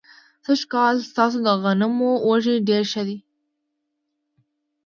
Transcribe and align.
سږ 0.45 0.61
کال 0.73 0.95
ستاسو 1.09 1.37
د 1.45 1.47
غنمو 1.63 2.11
وږي 2.27 2.55
ډېر 2.67 2.83
ښه 2.91 3.03
دي. 3.07 3.17